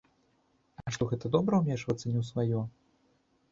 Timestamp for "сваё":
2.33-2.59